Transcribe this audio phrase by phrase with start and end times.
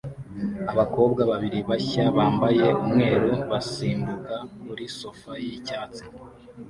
[0.71, 6.03] Abakobwa babiri basya bambaye umweru basimbuka kuri sofa y'icyatsi